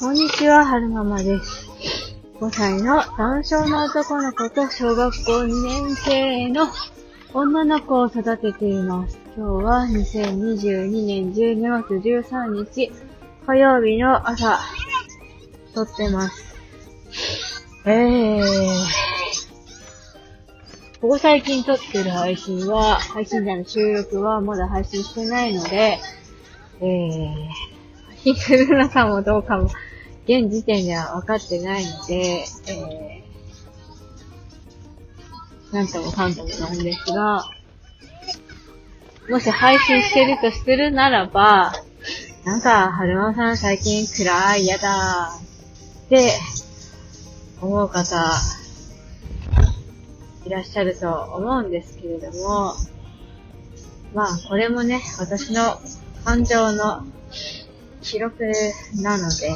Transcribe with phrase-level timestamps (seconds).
[0.00, 1.68] こんにちは、はるままです。
[2.40, 6.68] 5歳の男性の男の子と小学校2年生の
[7.34, 9.18] 女の子を育てています。
[9.36, 12.90] 今日は2022年12月13日
[13.44, 14.58] 火曜日の朝、
[15.74, 16.56] 撮ってます。
[17.84, 18.66] えー、
[21.02, 25.98] ここ最近撮ってる配信は、配信じゃない収録はまだ配信してないので、
[26.80, 27.65] えー、
[28.26, 29.70] 配信するのかもどうかも、
[30.24, 37.48] 現時点では分かってないので、えー、なんともかんともなんですが、
[39.30, 41.72] もし配信してるとするならば、
[42.44, 45.38] なんか、はるまさん最近暗い、やだ
[46.06, 46.32] って
[47.60, 48.32] 思う方、
[50.46, 52.74] いらっしゃると思うんですけれども、
[54.14, 55.80] まあ、これもね、私の
[56.24, 57.04] 感情の
[58.02, 58.44] 記録
[59.02, 59.54] なので、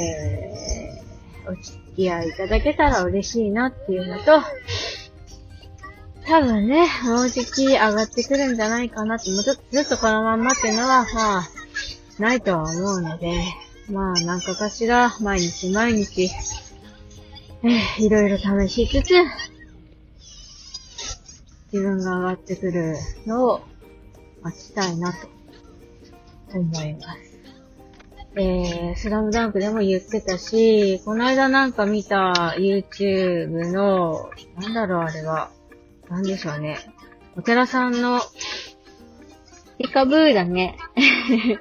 [0.00, 4.42] えー、お付き合いいただけたら嬉しいなっていうのと、
[6.26, 11.48] 多分ね、もうじき上がってくるんじゃないかなって、もうちょっとずっとこのまんまっていうのは、まあ、
[12.18, 13.32] ないとは思うので、
[13.90, 16.30] まあ、なんかかしら、毎日毎日、
[17.62, 19.14] えー、いろいろ試しつつ、
[21.72, 23.60] 自分が上がってくるのを
[24.42, 25.37] 待ちたいなと。
[26.56, 27.28] 思います。
[28.36, 35.50] えー、スラムダンクでも言ってたし、この間なんか見た YouTube の、なんだろうあれは、
[36.08, 36.78] なんでしょうね。
[37.36, 38.20] お寺さんの、
[39.78, 40.76] ピカブーだね。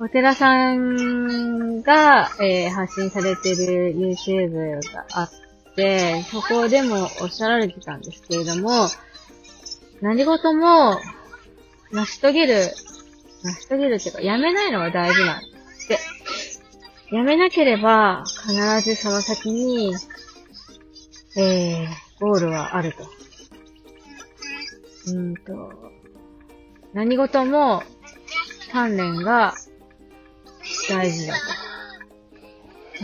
[0.00, 5.30] お寺さんが、えー、発信されてる YouTube があっ
[5.76, 8.88] て、そこでもおっしゃられてたんですけれども、
[10.00, 11.00] 何事も
[11.92, 12.54] 成し遂げる、
[13.42, 15.98] 成し遂げるっていうか、やめないのが大事なんですって。
[17.14, 19.94] やめなければ、必ずその先に、
[21.36, 21.88] えー、
[22.20, 23.04] ゴールはあると。
[25.12, 25.92] うんと、
[26.94, 27.82] 何事も、
[28.72, 29.54] 鍛錬が
[30.88, 31.40] 大事だと。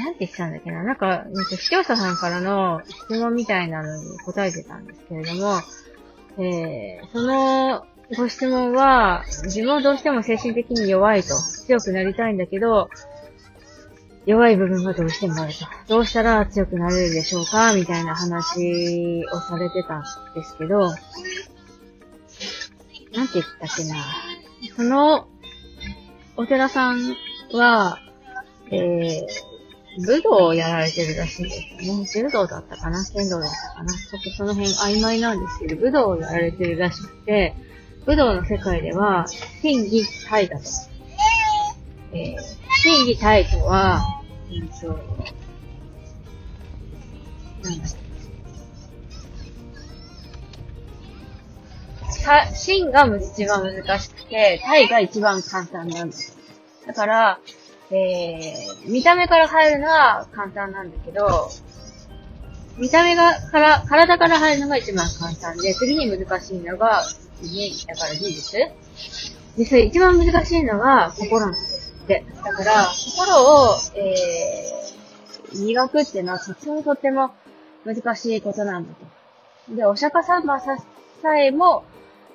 [0.01, 0.85] なんて言ってたんだっけな？
[0.85, 5.61] なんか、なんか視聴者さんからの質問みたいなのに答えてたんですけれども、
[6.39, 7.85] えー、その
[8.17, 11.35] ご質問は、自分はどうしても精神的に弱いと。
[11.67, 12.89] 強くなりたいんだけど、
[14.25, 15.67] 弱い部分がどうしてもあると。
[15.89, 17.75] どうしたら強くなれるでしょうか？
[17.75, 20.05] みたいな話をされてたん
[20.35, 21.03] ですけど、なんて
[23.35, 23.97] 言ったっけな。
[24.77, 25.29] その、
[26.37, 27.17] お寺さん
[27.53, 27.99] は、
[28.71, 32.07] えー、武道をやられてるらしいんですよね。
[32.07, 33.05] 柔道だったかな？
[33.05, 33.93] 剣道だったかな？
[33.93, 37.55] ちょっとその辺曖昧なんですけど、武道をやられてるらしくて、
[38.09, 39.27] 武道の世界では、
[39.61, 40.65] 心技体だと。
[42.15, 42.39] えー、
[42.83, 44.01] 心技体とは、
[44.51, 44.87] うんと、
[47.63, 47.93] なんだっ
[52.07, 52.13] け。
[52.13, 56.17] さ、心が一番難しくて、体が一番簡単なんだ。
[56.87, 57.41] だから、
[57.91, 61.51] えー、見た目から入るのは簡単なんだけど、
[62.79, 67.03] 見た目が、から、体から入るのが一番簡単で、次に難しいのが、
[67.43, 68.57] ね、だから技術
[69.57, 72.25] で、それ一番難しいのが心なんですって。
[72.45, 77.33] だから、心を、えー、磨くっていうのはとってもとっても
[77.85, 78.95] 難しいことなんだ
[79.69, 79.75] と。
[79.75, 80.79] で、お釈迦様さ
[81.23, 81.85] さえも、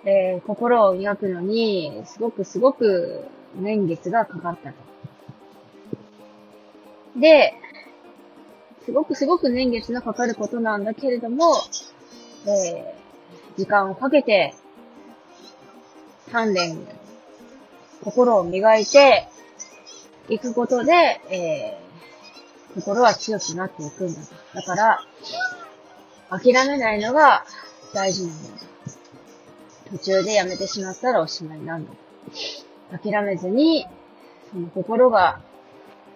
[0.05, 3.23] えー、心を磨くのに、すごくすごく
[3.55, 4.75] 年月がかかったと。
[7.19, 7.53] で、
[8.85, 11.55] すごくすごく年月のかかることなんだけれども、
[12.45, 14.53] えー、時間をかけて、
[16.33, 16.79] 鍛錬、
[18.03, 19.27] 心を磨いて
[20.29, 20.91] いくことで、
[21.29, 24.19] えー、心は強くなっていくんだ。
[24.55, 24.99] だから、
[26.31, 27.45] 諦めないのが
[27.93, 28.63] 大事なんだ。
[29.91, 31.91] 途中でやめてしまったらおしまいなんだ。
[32.97, 33.85] 諦めずに、
[34.51, 35.39] その心が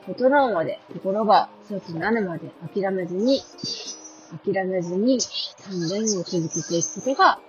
[0.07, 3.43] 整うまで、心が強くなるまで諦めずに、
[4.43, 7.39] 諦めずに鍛錬を続けていくことが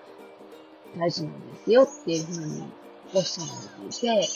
[0.97, 2.63] 大事なんですよっていうふうに
[3.15, 3.53] おっしゃら
[3.85, 4.29] れていて、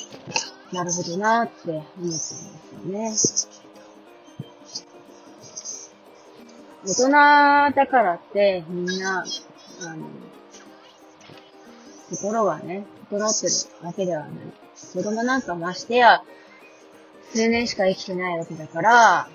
[0.73, 2.51] なるほどなって思ったんです
[2.85, 3.13] よね。
[6.85, 7.11] 大人
[7.77, 9.25] だからってみんな、
[9.83, 10.09] あの、
[12.11, 14.31] 心がね、整ってるわけではない。
[14.93, 16.23] 子供なんかましてや、
[17.33, 19.29] 数年しか生きてないわけだから、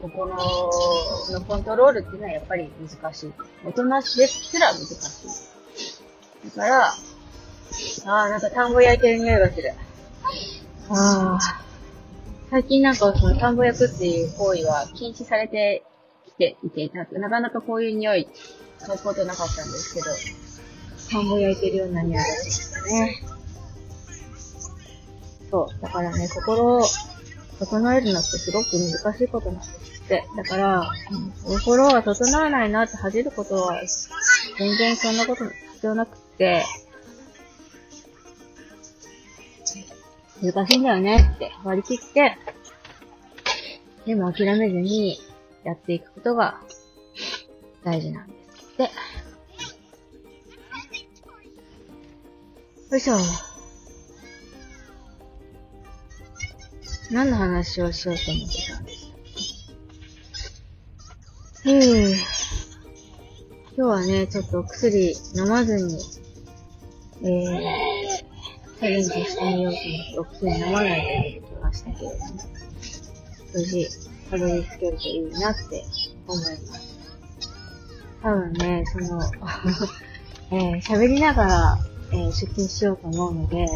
[0.00, 3.32] 心ののコントロールっていうのはやっぱり難しい。
[3.64, 5.24] 大人ですら難し
[6.44, 6.56] い。
[6.56, 6.94] だから、あ
[8.06, 9.72] あ、なんか田んぼ焼いてる匂いがする。
[10.90, 11.38] ああ。
[12.50, 15.84] 最近なんかその田んぼ焼くっていう行為は禁止されて
[16.26, 18.28] きていて、なかなかこういう匂い、
[18.80, 20.06] 嗅ぐことなかったんですけど、
[21.10, 23.22] 田んぼ焼いてるような匂いがしてきたね。
[25.50, 25.82] そう。
[25.82, 26.84] だからね、心を
[27.58, 30.24] 整えるのってすごく難しいことなんですって。
[30.36, 30.92] だから、
[31.44, 33.82] 心は整わないなって恥じることは、
[34.58, 36.64] 全然そんなこと必要なくて、
[40.42, 42.38] 難しいんだよねって割り切って、
[44.06, 45.18] でも諦めずに
[45.64, 46.60] やっていくことが
[47.84, 48.82] 大事なんですって。
[52.90, 53.47] よいしょ。
[57.10, 59.08] 何の話をしようと思ってたんです
[61.62, 62.14] ふぅ。
[63.76, 65.94] 今日はね、ちょっと薬飲まずに、
[67.22, 67.60] えー、
[68.78, 72.14] チャレンジしてみようと思って、お薬飲まないで出てきましたけれども、
[73.54, 73.88] 無事、
[74.30, 75.84] たどり着けるといいなって
[76.26, 76.98] 思います。
[78.22, 79.22] 多分ね、その、
[80.52, 81.78] えー、喋りながら、
[82.12, 83.66] えー、出勤しようと思うので、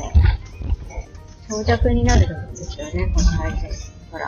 [1.52, 3.68] 長尺になると思うんですよね、この配信。
[4.10, 4.26] ほら、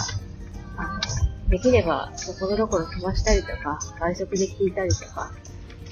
[0.77, 1.01] あの、
[1.49, 5.33] できれば、ところどころ飛ばしたりとか、外食で聞いたりとか、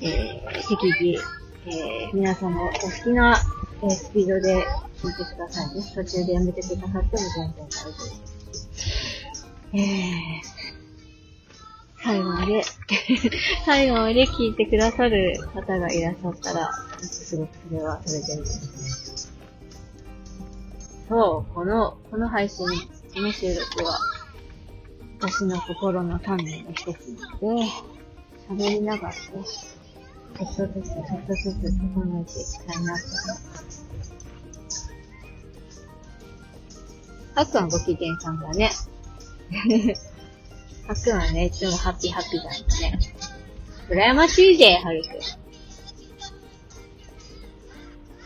[0.02, 1.18] えー、適宜、
[1.66, 3.40] えー、皆さんのお好きな、
[3.82, 4.66] えー、スピードで
[4.98, 5.82] 聞いてくださいね。
[5.94, 7.98] 途中でやめてくださっても全然大丈夫で
[8.74, 9.46] す。
[9.72, 9.80] えー、
[12.04, 12.62] 最後まで
[13.64, 16.70] 最後まで聞いてくださる方がいらっしゃったら、
[17.00, 19.11] すごくそれはそれでいいですね。
[21.08, 23.98] そう、この、この配信、この収録は、
[25.20, 27.66] 私の心の鍛錬の一つなので、
[28.48, 33.86] 喋りながらね、ちょっとずつ、ちょっとずつ整えていきたいなと思います。
[37.34, 38.70] はっくんはご機嫌さんだね。
[40.86, 42.98] はっくんはね、いつもハッピーハッピーだね。
[43.88, 45.12] 羨ましいぜ、はるくん。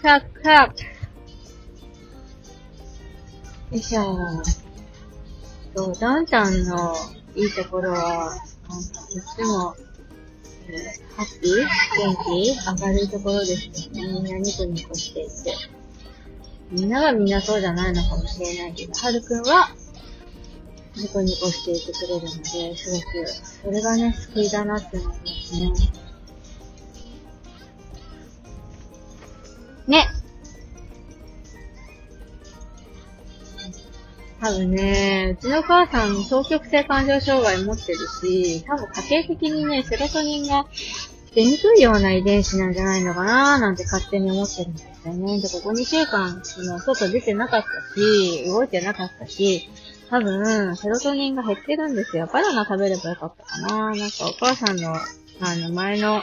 [0.03, 0.96] カクカク。
[3.71, 4.17] よいしょ。
[5.75, 6.95] そう、ダンタンの
[7.35, 9.75] いいところは、とっても、
[10.69, 11.67] えー、ハッピー
[11.99, 14.07] 元気明るいところですよね。
[14.13, 15.53] みんなニコニコしていて。
[16.71, 19.71] みんながみんなそうじゃないのかもしれないけど、はるくんは、
[20.95, 23.27] ニコニコしていてくれるので、すごく、
[23.65, 25.61] それがね、救いだなって思います。
[25.61, 26.06] ね
[34.47, 40.67] 多分ね、うちの母さん、双極性感情障害持ってるし、多分家系的にね、セロトニンが
[41.35, 45.41] 出にくいような遺伝子なんじゃないのかなーなんて勝手に思ってるんですよね。
[45.41, 49.69] で、ここ2週間、その、外出てなかったし、動いてなかったし、
[50.11, 52.29] 多分、セロトニンが減ってるんですよ。
[52.33, 56.23] バナナ食べればよかったかななんかお母さんの、あの、前の、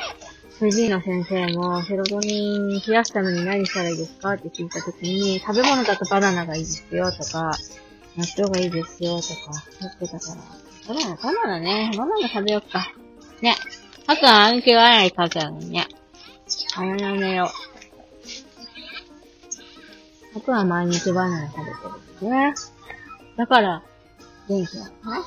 [0.59, 7.51] 藤井の先生も、セロトニン増やすために何したらいいですかって聞いたときに、食べ物だとバナナがいいですよとか、
[8.15, 9.33] 納豆がいいですよ、とか、
[9.81, 10.41] 言ってたから。
[10.87, 11.91] バナナ、バナナね。
[11.97, 12.93] バナナ食べよっか。
[13.41, 13.55] ね。
[14.05, 15.87] あとは暗記はないかったのにね。
[16.75, 17.47] あやなめよう。
[20.37, 22.53] あとは毎日バナナ食べてるんですね。
[23.37, 23.81] だから、
[24.47, 25.25] 元気なのかな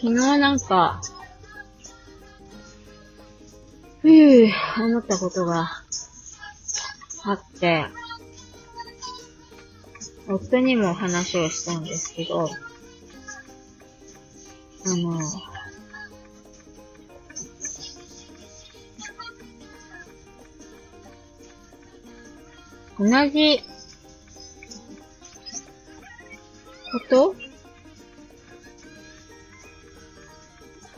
[0.00, 1.02] 昨日なんか、
[4.20, 5.70] ふぅ、思ったことが
[7.24, 7.86] あって、
[10.28, 12.54] 夫にも話をしたんですけど、あ
[14.98, 15.18] の、
[22.98, 23.62] 同じ
[26.92, 27.34] こと？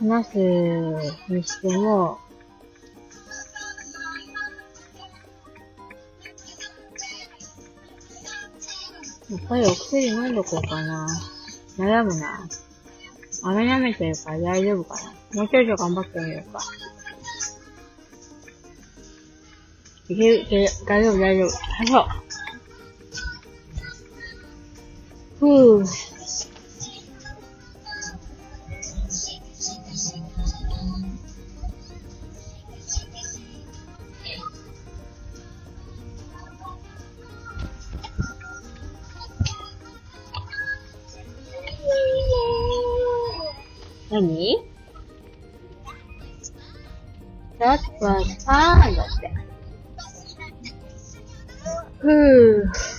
[0.01, 0.37] 話す
[1.29, 2.19] にしても、
[9.53, 11.07] ぱりお薬飲んどこうかな。
[11.77, 12.49] 悩むな。
[13.43, 15.13] あめてるから大丈夫かな。
[15.35, 16.59] もうちょいちょい頑張ってみようか。
[20.09, 20.69] いける、いける？
[20.87, 21.49] 大丈夫、大丈夫。
[21.49, 22.05] はい、そう。
[25.39, 26.02] ふぅ。
[44.13, 44.63] 何
[47.57, 49.33] ?That was fun だって。
[51.97, 52.93] ふぅ。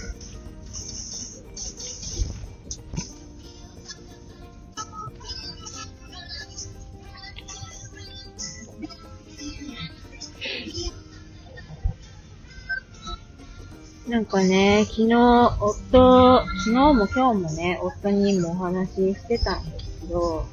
[14.09, 15.15] なんかね、昨日、
[15.61, 20.47] 夫、昨日も今日もね、夫にもお話ししてたんですけど、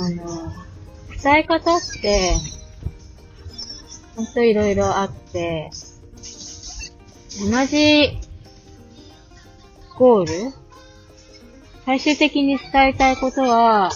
[0.00, 0.52] あの、
[1.22, 2.36] 伝え方って、
[4.14, 5.70] ほんといろいろあって、
[7.40, 8.18] 同じ
[9.96, 10.54] ゴール
[11.84, 13.90] 最終的に伝えたいことは、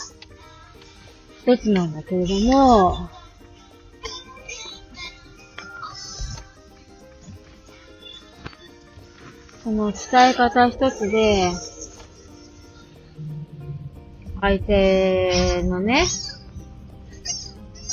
[1.42, 3.08] 一つなんだけれども、
[9.62, 11.52] その伝え方一つで、
[14.42, 16.04] 相手のね、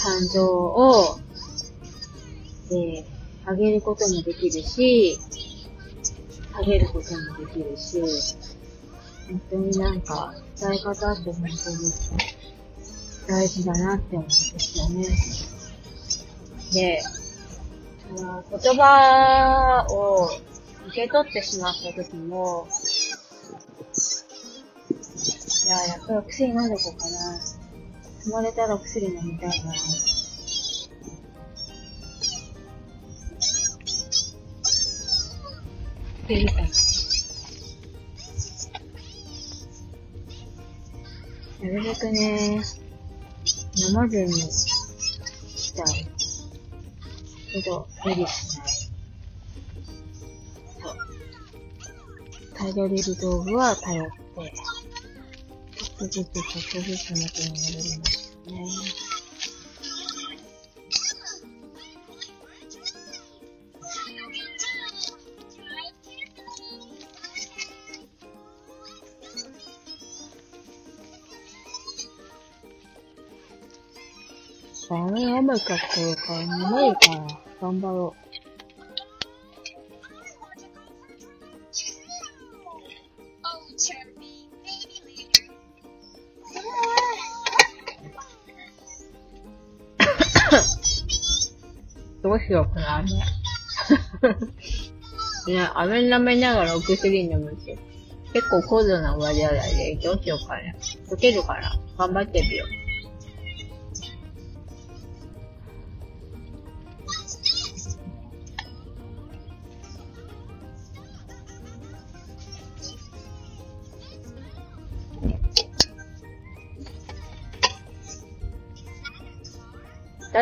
[0.02, 1.20] 感情を、
[2.72, 5.20] えー、上げることもできるし、
[6.52, 8.02] 下げることもできるし、
[9.28, 11.50] 本当になんか、伝え方って本当に
[13.28, 15.06] 大事だなって思うんですよね。
[16.74, 17.02] で、
[18.18, 20.32] あの、言葉を
[20.88, 22.68] 受け取ってしまった時も、
[25.70, 27.40] いや、やっぱり薬飲んでこうかな。
[28.18, 29.72] 積まれたら薬飲みたいな。
[29.72, 29.76] っ
[36.26, 36.68] ていうかな。
[41.62, 42.64] なるべくね、
[43.76, 46.10] 飲まずにしたい。
[47.54, 48.68] けど、無理しない。
[52.74, 54.52] 頼れる道具は頼って、
[56.08, 58.60] ちょっとちょっとずつ元に戻りますね。
[74.92, 77.28] あれ、雨かってるから眠いから、
[77.62, 78.30] 頑張ろう。
[92.30, 93.10] どうしようかな、飴。
[95.52, 97.76] ね、飴舐めながらお薬飲むし。
[98.34, 100.62] 結構高度な割合で、どうしようかな。
[101.10, 102.89] 溶けるから、頑張ってみよう。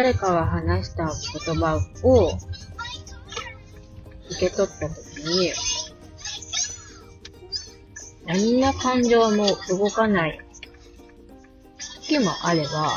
[0.08, 1.12] 誰かが話した
[1.46, 2.32] 言葉を
[4.32, 5.52] 受け取ったときに、
[8.26, 10.40] 何の感情も動かない
[12.08, 12.90] 時もあれば、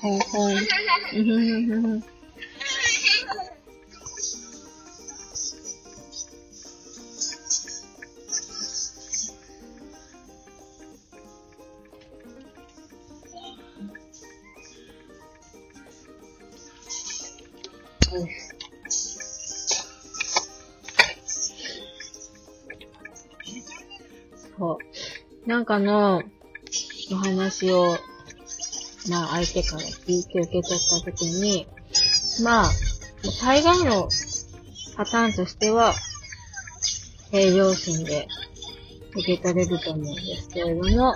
[0.00, 2.17] ほんほん。
[24.58, 24.78] そ
[25.46, 25.48] う。
[25.48, 26.22] なんかの
[27.12, 27.96] お話を、
[29.10, 31.66] まあ相手から聞いて受け取ったときに、
[32.42, 32.70] まあ、
[33.42, 34.08] 大概の
[34.96, 35.94] パターンとしては、
[37.30, 38.26] 平常心で
[39.12, 41.14] 受け取れると思うんですけれども、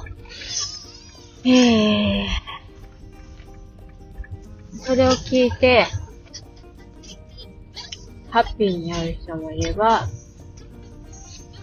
[1.45, 2.27] えー、
[4.79, 5.87] それを聞いて、
[8.33, 10.09] ハッピーになる人もいれば、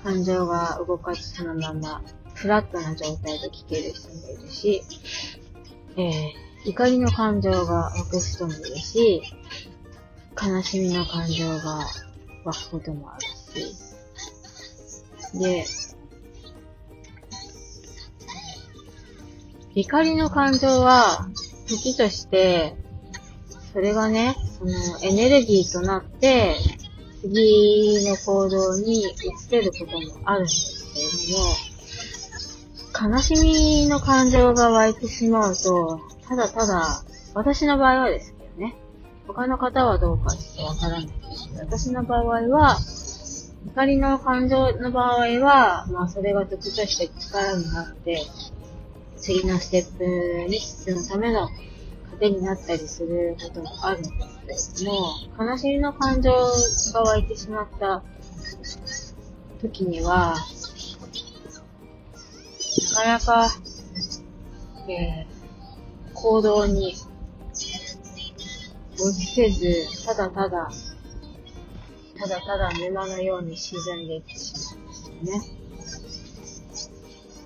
[0.04, 2.04] 感情が動かずそのまま、
[2.36, 4.84] フラットな状態で聞ける人もいるし、
[5.98, 9.24] えー、怒りの感情が湧く人もいるし、
[10.40, 11.88] 悲しみの感情が
[12.46, 13.22] 湧くこともある
[13.64, 13.76] し、
[15.40, 15.66] で、
[19.74, 21.30] 怒りの感情は、
[21.66, 22.76] 時として、
[23.74, 26.56] それがね、そのエネルギーとなって、
[27.22, 38.76] 次の行動に移せることもあるんですけれども、悲しみの感情が湧いてしまうと、ただただ私の場合はですけどね。
[39.28, 42.78] 他の方はどうかちょっとわからないですけど、私の場合は、
[43.68, 48.22] 怒りの感情の場合は、まあそれが時として力になって、
[49.18, 51.50] 次のステップに進むための
[52.20, 54.04] 糧になったりすることがあるん
[54.46, 58.04] ですけども、悲しみの感情が湧いてしまった
[59.62, 60.36] 時には、
[62.96, 63.50] なかなか、
[64.90, 66.96] えー、行動に
[69.00, 70.70] 落ちせず、ただただ、
[72.18, 75.60] ただただ沼のように沈んでいってしまうんですよね。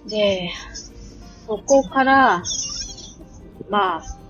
[0.08, 0.52] で、
[1.46, 2.44] そこから、
[3.70, 4.23] まあ、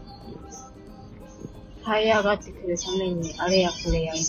[1.85, 4.23] 這い上がってくるために、あれやこれや今、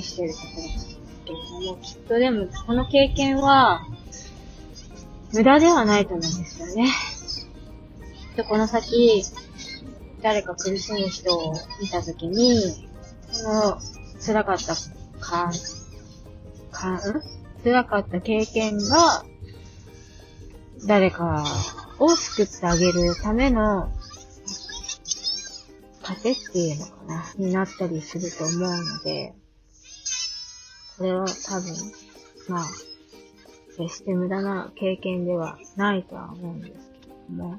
[0.00, 3.86] 試してるところなんですけれども、きっとでも、この経験は、
[5.32, 6.86] 無駄ではないと思うんですよね。
[6.86, 9.22] きっとこの先、
[10.22, 12.88] 誰か苦しむ人を見たときに、
[13.44, 13.78] この
[14.24, 14.74] 辛かった
[15.20, 15.50] か、
[16.70, 17.00] か、
[17.62, 19.24] 辛かった経験が、
[20.86, 21.44] 誰か
[21.98, 23.90] を救ってあげるための
[26.04, 29.34] 糧っていうのかな、になったりすると思うので、
[30.98, 31.74] これは多分、
[32.48, 32.64] まあ、
[33.76, 37.58] 決して無駄な経験ではないとは思うんですけども、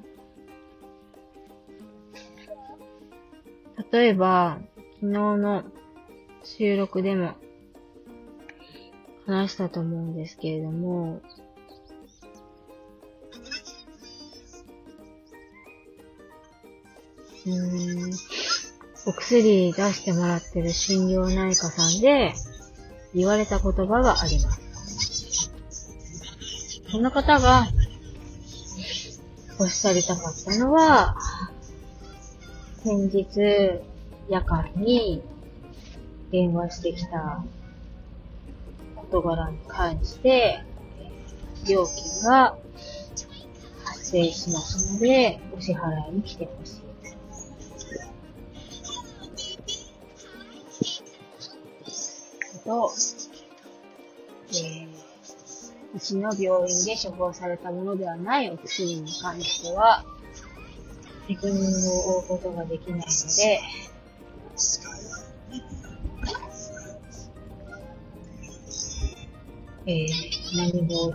[3.92, 5.64] 例えば、昨日の
[6.44, 7.34] 収録でも
[9.26, 11.22] 話したと思うんですけれども、
[17.48, 18.12] うん、
[19.08, 22.34] お薬出してもらってる心療内科さんで
[23.14, 25.52] 言われた言葉があります。
[26.90, 27.68] その方が
[29.60, 31.16] おっしゃりたかったのは、
[32.84, 33.82] 先日
[34.28, 35.22] 夜間に
[36.32, 37.44] 電話してきた
[38.96, 40.64] 事柄に関して、
[41.68, 42.58] 料金が
[43.84, 46.85] 発生しますので、お支払いに来てほしい。
[52.66, 52.92] と、
[54.50, 54.88] えー、
[55.96, 60.04] うちの病院で処方されたものではないお薬に関しては、
[61.28, 61.54] 責任
[61.90, 63.62] を負うことができないので、
[69.88, 71.14] えー、何もお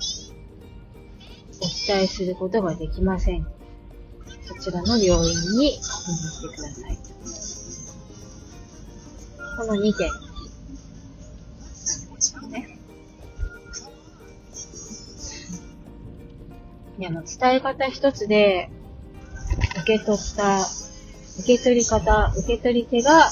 [1.86, 3.46] 伝えすることができません。
[4.44, 6.98] そちらの病院に確認してください。
[9.58, 10.29] この2点。
[17.00, 18.68] いや、あの、伝え方一つで、
[19.80, 20.66] 受け取った、
[21.38, 23.30] 受け取り方、受け取り手が、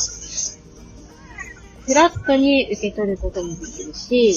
[1.85, 4.33] フラットに受け取ることもできるし、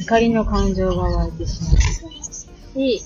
[0.00, 2.22] 怒りの感情が湧いてしまうことも
[2.74, 3.02] し、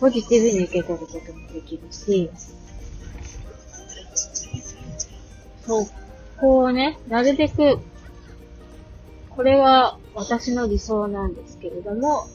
[0.00, 2.30] ポジティブに受け取ることもできるし、
[5.66, 5.86] そう、
[6.40, 7.78] こうね、なるべく、
[9.28, 12.26] これは私の理想なんですけれども、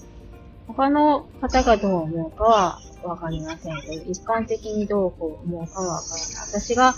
[0.68, 6.28] 他の方がどう思うかはわかりませんけど、一般的にどう思うかはわからない。
[6.48, 6.96] 私が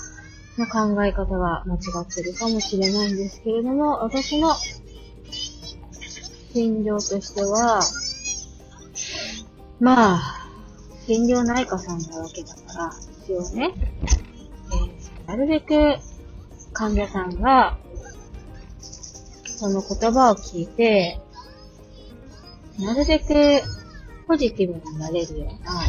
[0.59, 4.53] の考え方が間違ってるかもしれないんですけれども、私の
[6.53, 7.81] 心情としては、
[9.79, 10.47] まあ、
[11.05, 12.91] 心療内科さんなわけだから、
[13.23, 13.73] 一応ね、
[14.71, 15.95] えー、なるべく
[16.73, 17.77] 患者さんが
[19.59, 21.19] その言葉を聞いて、
[22.79, 23.61] なるべく
[24.25, 25.83] ポジティブになれるような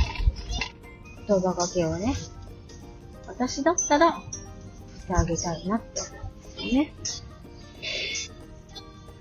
[1.29, 2.17] 言葉かけをね、
[3.29, 4.21] 私だったら
[4.99, 6.01] してあげたいなって
[6.59, 7.05] 思うんで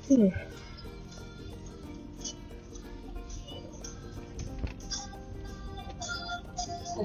[0.02, 0.34] すよね。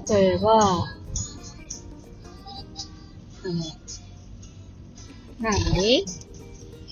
[0.09, 0.87] 例えば、あ
[3.45, 3.63] の、
[5.41, 6.24] 何？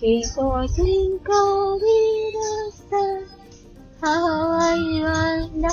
[0.02, 3.22] Before twinkle little star,
[4.02, 5.70] how I wonder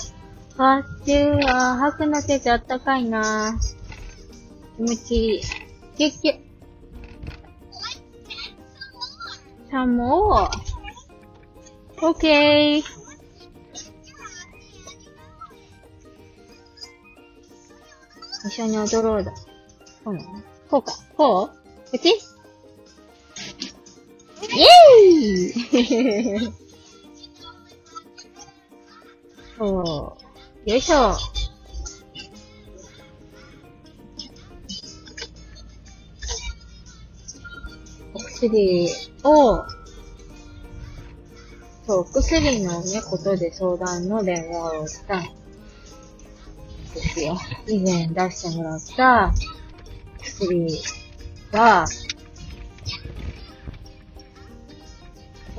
[0.55, 1.75] what you are.
[1.79, 3.59] 吐くなけちゃあったかいな
[4.77, 5.41] 気持ちいい。
[5.97, 6.39] キュッキュッ。
[9.71, 10.47] さも
[12.01, 12.05] う。
[12.05, 12.83] オッケー。
[18.45, 19.33] 一緒に踊ろうだ。
[20.03, 20.29] そうなの？
[20.69, 20.93] こうか。
[21.17, 21.55] こう？
[21.91, 22.13] こっち
[24.41, 26.53] イェーイ
[29.57, 30.17] そ
[30.65, 30.69] う。
[30.69, 31.17] よいしょ。
[38.13, 38.89] お薬
[39.23, 39.65] を、
[41.85, 45.23] そう、お薬のね、ことで相談の電話をしたん
[46.93, 47.37] ですよ。
[47.67, 49.33] 以前出してもらった
[50.21, 50.81] 薬
[51.51, 51.85] が、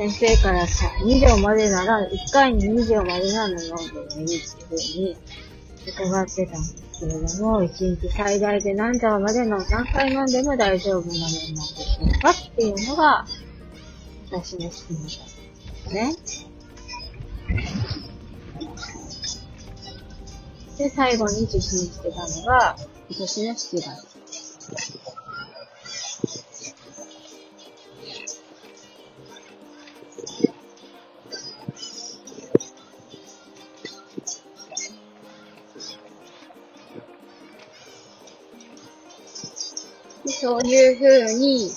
[0.01, 3.77] 先生からさ、2錠までなら、1回に2錠までなら飲んでも
[4.21, 5.17] いいっていうふうに
[5.87, 13.27] 伺ってたんですけれども、1日最大で何錠までの何回飲んでも大丈夫なものなんでしょうかっていうのが、
[14.31, 16.45] 私の質問だったんです
[20.79, 20.89] ね。
[20.89, 22.75] で、最後に受診してたのが、
[23.11, 25.20] 今年の7月。
[40.41, 41.69] そういうふうに、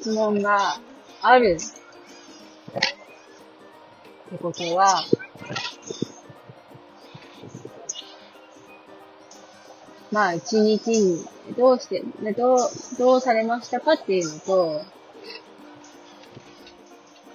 [0.00, 0.80] 質問が
[1.20, 1.58] ある。
[1.58, 1.60] っ
[4.30, 5.04] てことは、
[10.10, 11.22] まあ、一日に
[11.54, 12.02] どうして、
[12.34, 12.58] どう、
[12.98, 14.82] どうされましたかっていうのと、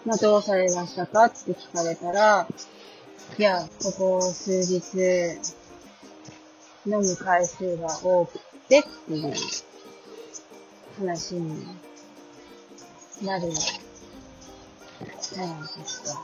[0.07, 2.47] まあ、どうされましたかって聞かれたら、
[3.37, 5.37] いや、ここ数日、
[6.87, 9.33] 飲む回数が多くてっていう
[10.97, 11.67] 話に
[13.21, 16.23] なるじゃないですか。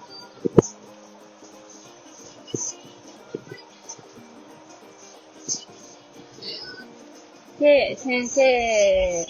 [7.59, 9.27] で、先生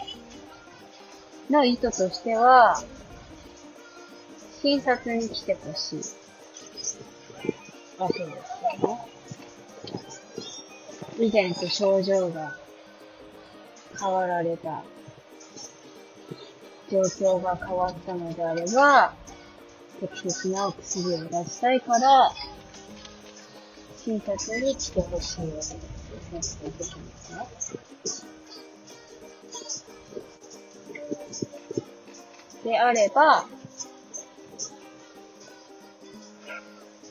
[1.50, 2.80] の意図としては、
[4.62, 6.00] 診察に来てほしい。
[7.98, 8.28] わけです
[8.82, 9.13] よね。
[11.20, 12.58] 以前と症状が
[14.00, 14.84] 変わられた、
[16.90, 19.14] 状況が変わったのであれば、
[20.00, 22.32] 適切なお薬を出したいから、
[24.04, 25.78] 診察に来てほしいわけです。
[26.32, 27.18] 先生的にで
[28.08, 28.34] すね。
[32.64, 33.46] であれば、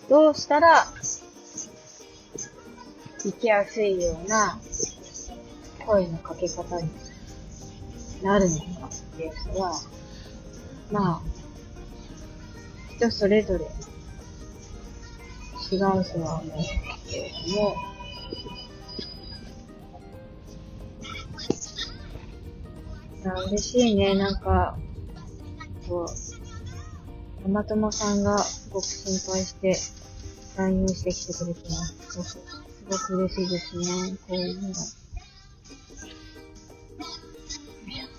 [0.09, 0.87] どうしたら
[3.23, 4.59] 生きやすいような
[5.87, 6.91] 声のかけ方に
[8.23, 9.81] なるのかっていうのは、
[10.91, 11.23] まあ、
[12.97, 13.65] 人それぞれ
[15.71, 15.87] 違うと
[16.21, 16.71] は思うんです
[17.11, 17.77] けれども、
[23.25, 24.77] あ嬉しいね、なんか、
[25.89, 29.77] こう、たまともさんがすごく心配して、
[30.57, 32.62] LINE してきてくれてます。
[32.93, 34.17] ごく嬉しいですね。
[34.29, 34.75] こういうのが。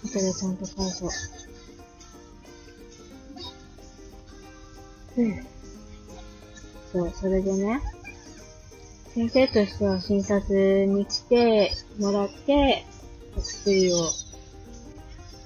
[0.04, 1.10] 後でちゃんと返そう。
[5.18, 5.46] うん。
[6.92, 7.82] そう、それでね、
[9.14, 12.84] 先生としては診察に来てもらって、
[13.38, 14.10] お薬を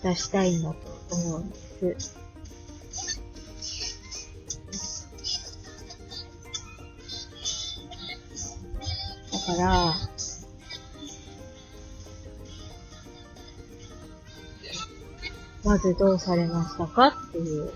[0.03, 2.26] 出したいんだと思うんです。
[15.63, 17.73] まずどうされましたかっていう。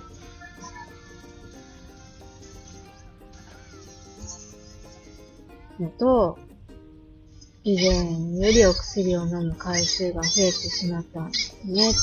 [5.80, 6.39] のと、
[7.63, 11.89] 以前よりお薬を飲む回数が増えてしまったんですね。
[11.89, 12.00] って。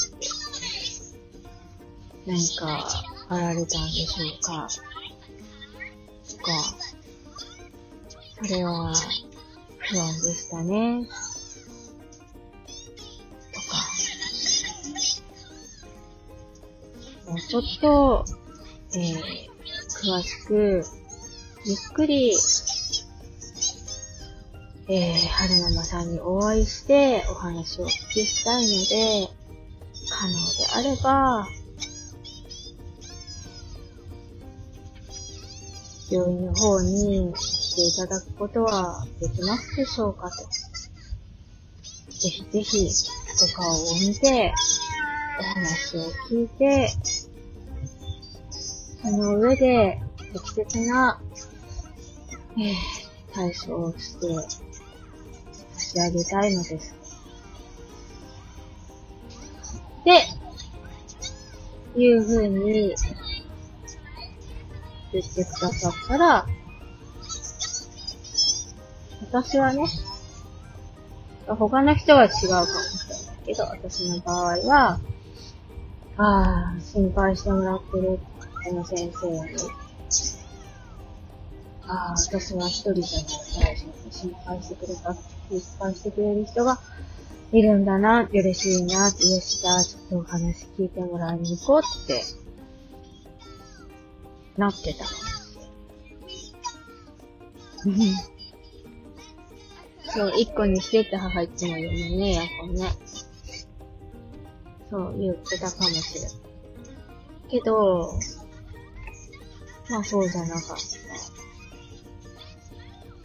[2.27, 2.87] 何か
[3.29, 4.69] あられたんでしょうか。
[6.29, 6.53] とか、
[8.43, 8.93] それは
[9.91, 11.07] 不安でしたね。
[13.55, 13.77] とか。
[17.29, 18.25] もうちょっと、
[18.95, 19.49] えー、
[20.03, 20.83] 詳しく、
[21.65, 22.33] ゆっくり、
[24.91, 29.29] えー、春ママさんにお会いしてお話をお聞きしたいので、
[30.11, 30.39] 可能で
[30.75, 31.49] あれば、
[36.11, 37.35] 病院の方に
[37.79, 40.37] ていただくことはできますでしょうかと。
[42.11, 42.89] ぜひぜひ、
[43.45, 44.53] お顔を見て、
[45.39, 46.89] お話を聞いて、
[49.01, 51.21] その上で適切な、
[52.59, 52.75] えー、
[53.33, 54.27] 対処をして
[55.75, 56.97] 差し上げたいのです。
[60.05, 60.25] で、
[61.97, 62.95] いうふうに
[65.13, 66.47] 言ってくださったら、
[69.31, 69.85] 私はね、
[71.47, 75.01] 他の人は違うかもしれないけど、私の場合は、
[76.17, 78.19] ああ、心配してもらってる、
[78.65, 79.41] この先生に。
[81.87, 84.11] ああ、私は一人じゃない、大丈夫。
[84.11, 86.81] 心配してくれた、心配してくれる人が
[87.53, 92.23] いるんだな、嬉しいな、よし、じゃあちょっとお話聞いてもらいに行こうって、
[94.57, 95.05] なってた。
[100.19, 102.91] そう、一個にしてって母いつも言うのね、やっぱね。
[104.91, 106.31] そう、言ってたかもしれん。
[107.49, 108.13] けど、
[109.89, 110.77] まあそうじゃなかっ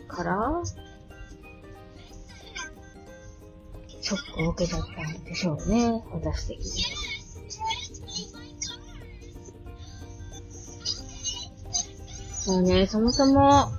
[0.07, 0.61] たから、
[4.01, 6.65] ショックを受けちゃったんでしょうね、私的に。
[12.35, 13.71] そうね、そもそも、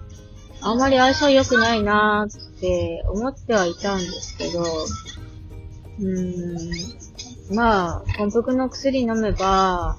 [0.63, 9.99] あんまり相性良くないなーって思ってはいたんですけど、うーん、まあ、根腹の薬飲めば、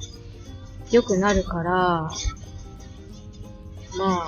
[0.91, 2.11] 良くなるから、ま
[3.99, 4.27] あ、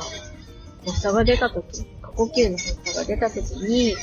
[0.86, 3.96] 発作が出たとき、過呼吸の発作が出たときに、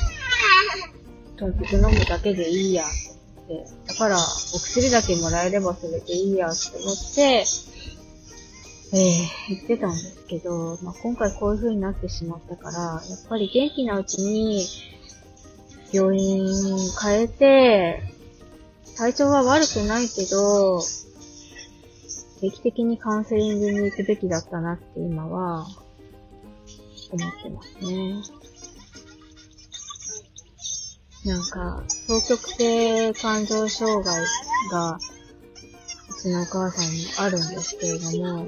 [1.36, 3.64] 豚腹飲むだけでいいやって。
[3.86, 7.44] だから、お薬だけもらえればそれでいいやって思って、
[8.94, 14.64] えー、言ってたんですけど、まあ、今回こういう風になってしまったから、やっぱり元気なうちに、
[15.92, 16.44] 病院
[17.02, 18.02] 変えて、
[18.96, 20.80] 体調は悪くないけど、
[22.40, 25.66] 定期的にカウンセリングに行くべきだったなって今は、
[27.10, 28.22] 思ってますね。
[31.24, 34.22] なんか、双極性感情障害
[34.70, 38.46] が、うちのお母さんにあるんですけれども、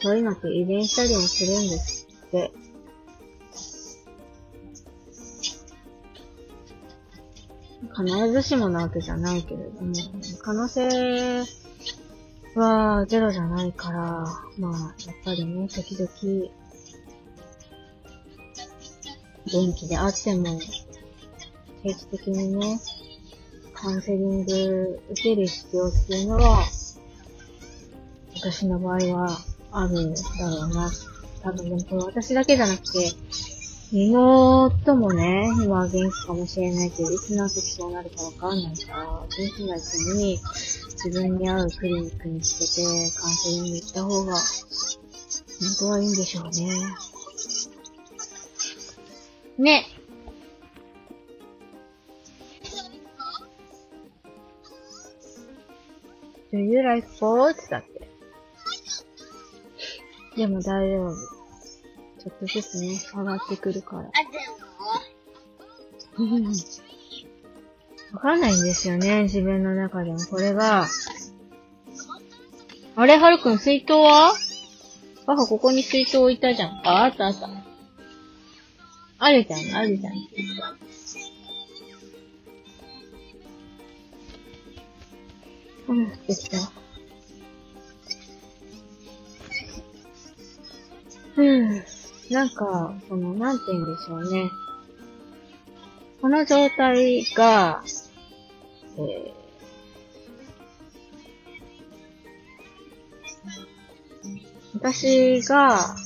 [0.00, 2.52] そういうのって遺伝したりもするんですって。
[7.96, 9.94] 必ずしもなわけじゃないけれども、
[10.42, 11.44] 可能性
[12.54, 13.98] はゼロじゃないから、
[14.58, 16.50] まあ、やっぱりね、時々、
[19.46, 20.44] 元気であっても、
[21.82, 22.80] 定期的にね、
[23.72, 26.66] カウンセリング受ける必要っていうのは、
[28.34, 29.38] 私の場合は
[29.78, 30.90] あるんだろうな。
[31.42, 33.12] 多分、これ私だけじゃなくて、
[33.92, 40.38] 妹もね、今は元気かもしれないけど、いつの時そうなるかわかんないから、元気なうちに
[41.04, 44.42] 自分に合うクリニックにつけてカウンセリング行った方が、本
[45.78, 46.74] 当はいいんでしょうね。
[49.58, 49.86] ね。
[56.52, 57.70] Do you like sports?
[57.70, 58.05] だっけ
[60.36, 61.14] でも大丈夫。
[61.14, 64.02] ちょっとずつね、上がってくるから。
[68.12, 70.18] わかんないんですよね、自分の中でも。
[70.18, 70.86] これが、
[72.96, 74.32] あれ、はるくん、水筒は？
[75.26, 76.80] 母、ここに水筒置いたじゃん。
[76.86, 77.48] あ、あったあった。
[79.18, 80.14] あるじゃん、あるじゃん。
[85.88, 86.58] うん、できた。
[91.36, 91.84] うん。
[92.30, 94.50] なんか、その、なんて言うんでしょうね。
[96.20, 97.82] この状態が、
[98.98, 99.36] えー、
[104.74, 105.96] 私が、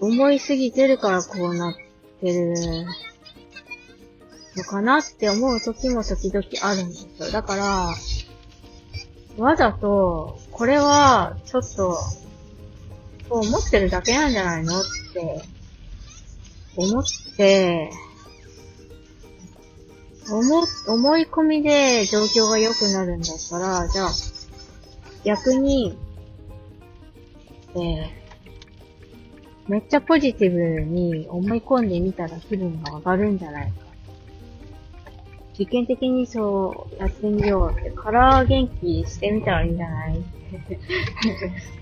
[0.00, 1.74] 思いすぎてるからこうなっ
[2.20, 2.54] てる
[4.56, 7.30] のかなって思う時も時々あるんですよ。
[7.30, 7.94] だから、
[9.38, 11.96] わざと、これは、ちょっと、
[13.32, 15.42] そう思ってるだけなんじゃないのって、
[16.76, 17.90] 思って、
[20.30, 24.10] 思、思い込みで状況が良くなるんだったら、じゃあ、
[25.24, 25.96] 逆に、
[27.74, 28.10] えー、
[29.66, 33.72] めっちゃポジティブに思い込んでみたら気分が上がるんじゃない。
[35.58, 40.18] 実験的にそうやってみようって、から元気してみたらいいんじゃない？
[40.18, 40.22] っ
[40.68, 40.78] て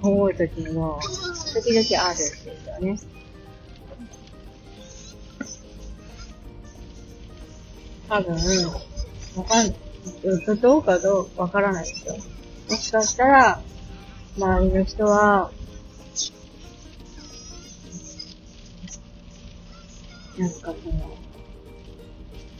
[0.02, 0.98] 思う時も、
[1.54, 2.98] 時々あるんですよね。
[8.08, 8.34] 多分、
[9.36, 9.74] わかん、
[10.60, 12.16] どうかどうかわからないですよ。
[12.70, 13.62] もしかしたら、
[14.36, 15.50] 周りの人は、
[20.38, 21.19] なんかその、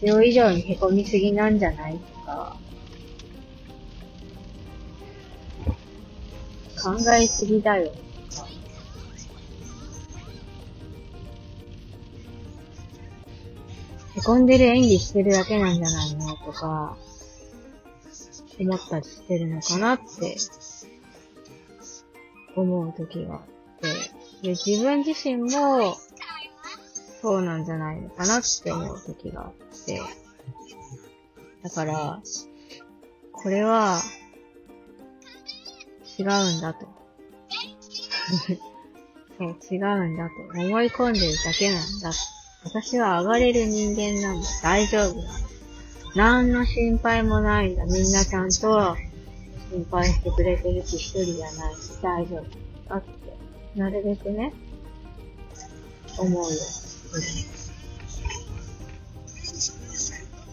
[0.01, 2.57] 必要以上に凹みすぎなんじゃないとか、
[6.83, 7.93] 考えすぎだよ。
[14.17, 16.97] へこんでる演技してるだけなんじゃないのとか、
[18.59, 20.37] 思ったりしてるのかなって
[22.57, 23.43] 思う時があっ
[23.81, 25.99] て、で、自分自身も
[27.21, 29.53] そうなんじゃないのかなって思う時があっ
[29.87, 30.01] て、
[31.63, 32.23] だから、
[33.33, 34.01] これは
[36.19, 36.27] 違う
[36.59, 36.87] んだと。
[39.39, 42.13] そう、違うんだと思い込んでるだけなんだ。
[42.65, 44.47] 私は上がれる人間なんだ。
[44.63, 45.51] 大丈夫なんだ。
[46.15, 47.85] 何の心配もないんだ。
[47.87, 48.97] みんなちゃんと
[49.71, 52.45] 心配してくれてるし、一人じゃないし、大丈夫
[52.89, 54.53] だって、なるべくね、
[56.19, 56.49] 思うよ。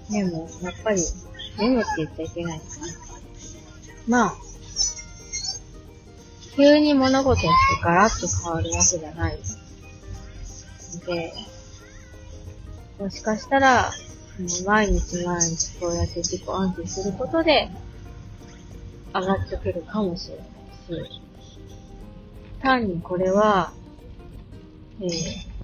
[0.09, 1.01] でも、やっぱり、
[1.57, 2.71] 眠って言っちゃいけないかな。
[4.07, 4.35] まあ、
[6.55, 7.47] 急に物事って
[7.83, 9.37] ガラッと変わるわけじゃない。
[11.05, 11.33] で、
[12.99, 13.91] もしかしたら、
[14.65, 17.69] 毎日毎日こうやって自己安定することで、
[19.13, 21.21] 上がってくるかもしれないし、
[22.61, 23.71] 単にこれは、
[25.01, 25.56] えー、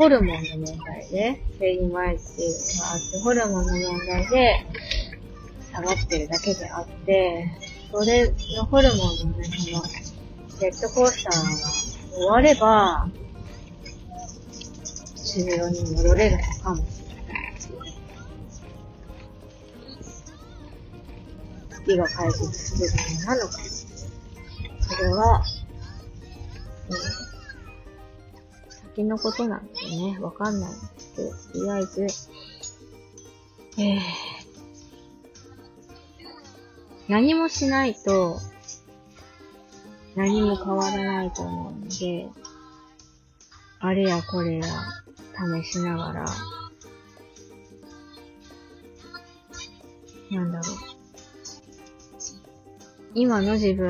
[0.00, 4.66] ホルモンの問題で、生理前っていうのがあって、ホルモンの問題で
[5.70, 7.50] 下がってるだけであって、
[7.92, 9.82] それのホルモンのね、その、
[10.58, 13.10] ジェットコースターが終われば、
[15.16, 17.54] 治療に戻れるのかもしれない。
[21.68, 23.58] 月が解決するものなのか。
[24.80, 25.44] それは、
[26.88, 27.30] えー、
[29.00, 30.70] 先のことなんでね、わかんない。
[30.70, 32.06] んですけど、とりあえず、
[33.78, 34.00] えー、
[37.08, 38.38] 何もしないと、
[40.16, 42.28] 何も変わらないと思うので、
[43.80, 44.64] あれやこれや
[45.62, 46.24] 試しながら、
[50.30, 50.76] なんだろう。
[53.14, 53.88] 今の自分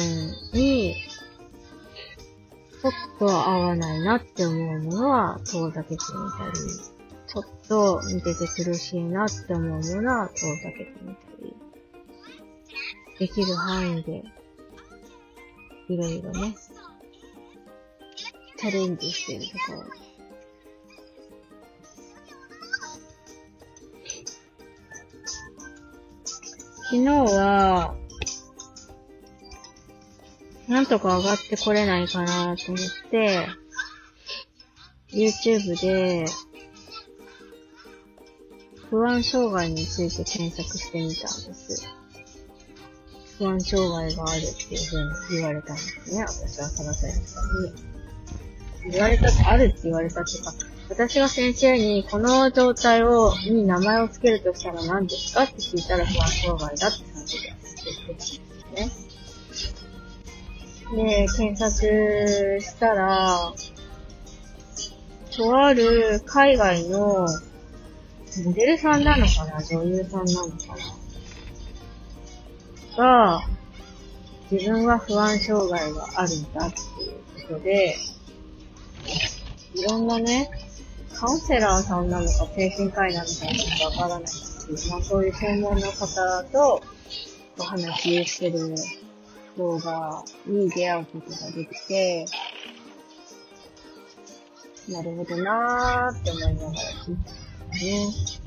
[0.52, 0.94] に、
[2.80, 6.52] ちょっと合わないなって思うものは遠ざけてみたり、
[7.26, 11.54] ちょっと見てて苦しいなって思うものは遠ざけてみたり、
[13.18, 14.24] できる範囲で、
[15.90, 16.56] いろいろね、
[18.56, 20.10] チャレンジしてるところ。
[26.90, 27.94] 昨日は、
[30.70, 33.48] なんとか上がってこれないかなと思って、
[35.08, 36.24] YouTube で、
[38.88, 41.92] 不安障害について検索してみたんです。
[43.38, 46.22] 不安障害があるっていう風に言われたんですね。
[46.22, 48.92] 私はサバサヤさんに。
[48.92, 50.52] 言われたって、あるって言われたっていうか、
[50.88, 59.09] 私が先生にこの状態を、に名前を付けるとしたら何ですかって聞いたら不安障害だって感じで言ってたんですね。
[60.94, 63.52] で、検索したら、
[65.36, 67.26] とある海外の
[68.44, 69.62] モデルさんなのかな？
[69.62, 70.56] 女優さんなのか
[72.96, 73.04] な？
[73.38, 73.40] が、
[74.50, 77.96] 自分は不安障害があるんだっていうことで、
[79.74, 80.50] いろんなね、
[81.14, 86.82] カウンセラーさんなのか精神科医なのかわからないんです、まあそういう専門の方と
[87.58, 88.74] お話ししてる
[89.60, 92.24] 動画に出会うことができて、
[94.88, 98.40] なるほどなーって思いながら聞いたね。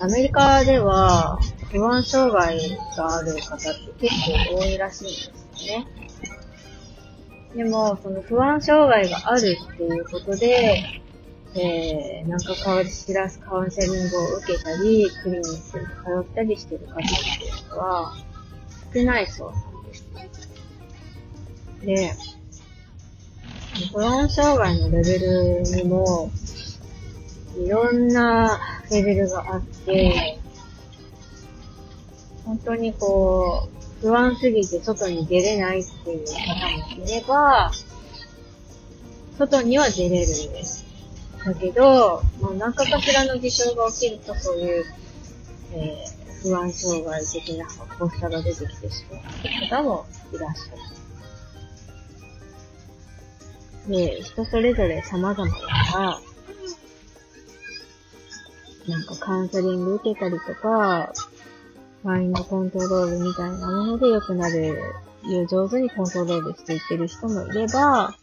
[0.00, 1.38] アメリカでは
[1.70, 3.58] 不安障害がある方っ
[4.00, 4.14] て結
[4.50, 5.12] 構多いらしいんで
[5.56, 5.86] すよね。
[7.54, 11.00] でも、その不安障害があるっていうことで、
[11.54, 18.14] えー、なんか変わり知らすカウンセリングを受けたり、クリニックに通ったりしてる方っていうのは、
[18.94, 20.48] 少ないそうなんです。
[21.84, 22.14] で、
[23.92, 26.30] 不安障害のレベルにも、
[27.56, 30.38] いろんなレベルがあって、
[32.44, 33.68] 本当にこ
[34.02, 37.70] う、不安すぎて外に出れないっていう方もいれば、
[39.38, 40.84] 外には出れるんです。
[41.44, 44.84] だけど、まあ、何かかしらの事象が起きるとそういう、
[45.74, 46.11] え
[46.42, 49.22] 不安障害的な発作が出てきてしまう
[49.68, 50.74] 方もいらっしゃ
[53.88, 53.92] る。
[53.92, 55.66] で、人それぞれ様々だか
[55.98, 56.20] ら、
[58.88, 61.12] なんかカウンセリング受けたりとか、
[62.02, 64.76] マインドコントロールみたいなもので良くなる、
[65.48, 68.16] 上手にコントロールしていってる人もいれば、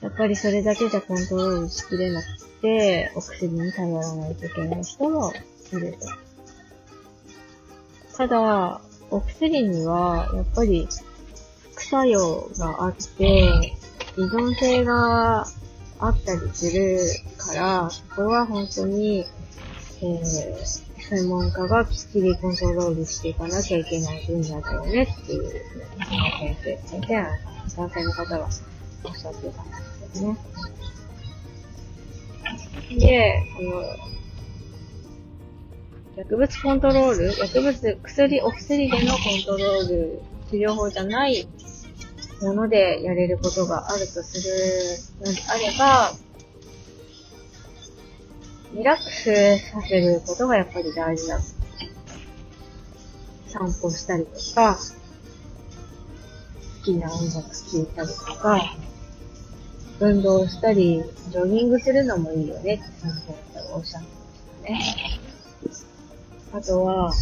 [0.00, 2.26] やっぱりそれだけじゃコントロールしきれなく
[2.62, 5.32] て、お薬に頼らないといけない人も
[5.72, 6.23] いると。
[8.16, 10.88] ただ、お薬には、やっぱり、
[11.72, 13.74] 副作用があって、
[14.16, 15.46] 依存性が
[15.98, 16.98] あったりする
[17.36, 19.26] から、そこは本当に、
[20.00, 25.50] えー、専門家がきっちりコントロールしていかなきゃいけない分野だよねっていう、
[26.38, 27.28] 先生、先生は、
[27.76, 28.48] 男性の方が
[29.04, 29.76] おっしゃってたんで
[30.12, 30.38] すよね。
[32.96, 33.82] で、この、
[36.16, 41.48] 薬物コントロール、薬物、薬、お薬でのコントロール、治療法じゃない
[42.40, 44.54] ものでやれることがあるとする
[45.26, 46.12] のであれば、
[48.74, 51.40] リラックスさせることがやっぱり大事だ。
[53.48, 54.80] 散歩したりとか、好
[56.84, 58.76] きな音楽聴いたりとか、
[60.00, 63.10] 運動したり、ジョギングするのもいいよねって先
[63.54, 64.08] 生がおっしゃって
[64.70, 65.23] ましたね。
[66.54, 67.12] あとは、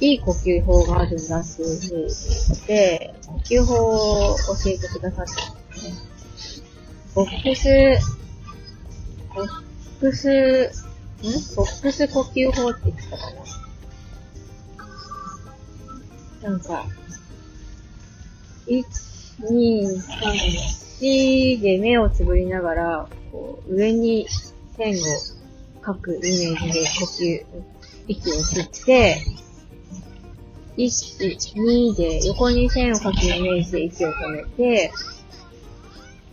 [0.00, 2.14] いい呼吸法があるんだっていうふうに
[2.48, 3.74] 言って、呼吸法
[4.32, 6.64] を教えてくださったんですね。
[7.14, 7.68] ボックス
[9.32, 9.62] ボッ
[10.00, 13.30] クス、んボックス呼吸法って言ってたか
[16.42, 16.86] ななんか、
[18.66, 18.84] 1、
[19.44, 24.26] 2、3、4で目をつぶりながら、こう、上に
[24.76, 25.39] 線を
[25.84, 27.46] 書くイメージで呼吸、
[28.08, 29.16] 息を吸って、
[30.76, 34.92] 1、2で横に線を書くイメージで息を止めて、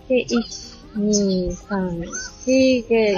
[0.08, 0.68] で、1、
[0.98, 2.04] 2、3、
[2.46, 3.18] 4で、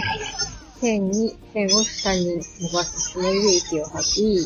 [0.79, 4.45] 線に、線を下に伸ばすつもりで息を吐き、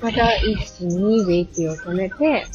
[0.00, 2.46] また1、2で息を止めて、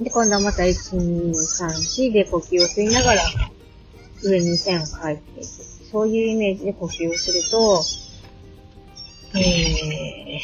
[0.00, 1.66] で、今度はまた1、2、3、
[2.08, 3.20] 4で呼吸を吸いながら、
[4.22, 5.79] 上に線を書いていく。
[5.90, 7.82] そういうイメージで呼吸をすると、
[9.38, 10.40] えー、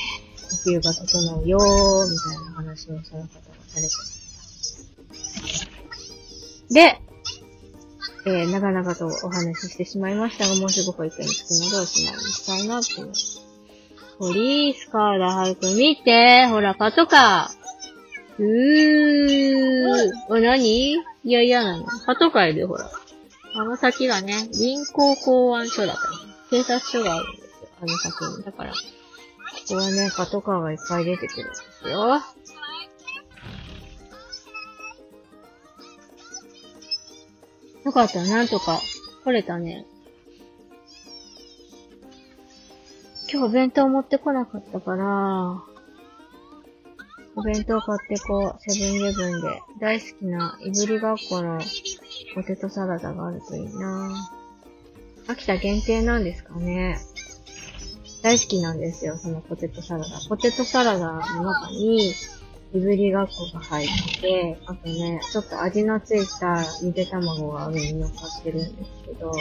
[0.64, 3.28] 呼吸が整うよー、みたいな話をその方が
[3.68, 4.12] されてまし
[6.68, 6.74] た。
[6.74, 7.01] で、
[8.26, 13.40] えー、長々とお話ししてしまいましたが、もうすぐ保育園に着くのでおしまいにしたいなって思います。
[14.18, 20.11] ポリースカーだ、早く見てほら、パトカーうー。
[20.28, 20.94] お、なに
[21.24, 21.86] いや、嫌なの。
[22.05, 22.90] パトカーいるよ、ほら。
[23.59, 27.68] あの先がね、銀行公安署だから、ね、警察署があるんですよ。
[27.80, 28.44] あの先に。
[28.44, 28.76] だから、こ
[29.68, 32.20] こはね、パトカーがいっぱい出てくるんですよ。
[37.84, 38.78] よかった、なんとか
[39.24, 39.86] 来れたね。
[43.32, 45.62] 今日お弁当持ってこなかったから、
[47.36, 51.59] お弁当買ってこう、セブンイレブンで大好きないぶりがっこの
[52.37, 54.14] ポテトサラダがあるといいな
[55.26, 56.99] 秋田限定なんですかね。
[58.22, 60.07] 大好きなんですよ、そのポテトサラダ。
[60.28, 62.14] ポテトサラダの中に、い
[62.74, 69.32] ぶりがっこが入ってて、あとね、ちょっと味のついたゆで卵が上に乗っかってるんですけど、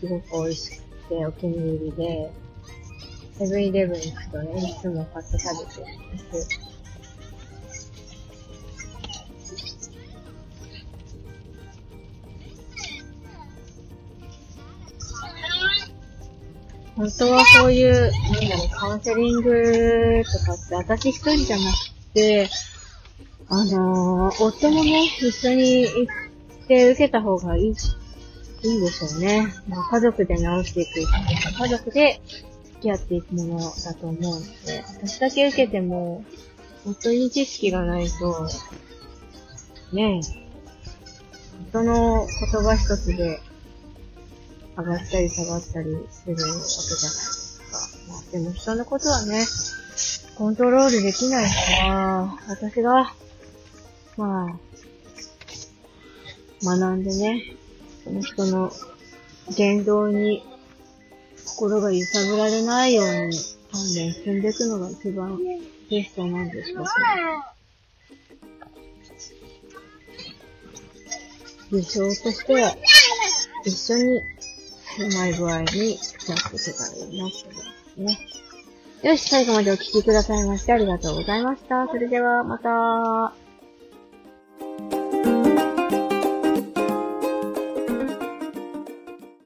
[0.00, 2.32] すごく美味しくてお気に入りで、
[3.38, 6.65] セブンイレブン行くとね、いつも買って食べてるんです。
[16.96, 22.48] 本当はそういう、なんだろう、カウンセリングとかって、私一人じゃなくて、
[23.48, 29.46] あのー、夫もね、一緒に行って受けた方がいい、いいでしょうね。
[29.68, 32.20] まあ、家族で直していく家族で
[32.64, 36.24] 付き合っていくものだと思うので、私だけ受けても、
[36.86, 38.48] 夫に知識がないと、
[39.92, 40.46] ねえ、
[41.68, 43.40] 人の言葉一つで
[44.76, 48.12] 上がったり下がったりするわけじゃないですか。
[48.12, 49.46] まあ、でも人のことはね、
[50.36, 51.54] コントロールできないか
[51.86, 53.14] ら、私が、
[54.16, 54.58] まあ、
[56.62, 57.56] 学んでね、
[58.04, 58.72] その人の
[59.56, 60.44] 言動に
[61.46, 63.38] 心が揺さぶられないように
[63.72, 65.38] 鍛錬積んでいくのが一番
[65.90, 66.92] ベストなんでしょうか、
[71.70, 72.76] 優勝としては、
[73.64, 74.20] 一緒に
[75.02, 78.18] うまい具合に使っていけたらいいなって思いますね。
[79.02, 81.86] よし、最後までお聴きくださいましてありがとうございました。
[81.88, 83.45] それでは、また。